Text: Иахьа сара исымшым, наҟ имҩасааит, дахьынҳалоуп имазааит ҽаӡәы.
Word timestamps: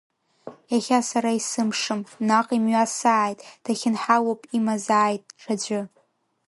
Иахьа 0.73 0.99
сара 1.09 1.31
исымшым, 1.39 2.01
наҟ 2.27 2.47
имҩасааит, 2.57 3.39
дахьынҳалоуп 3.63 4.41
имазааит 4.57 5.23
ҽаӡәы. 5.41 5.81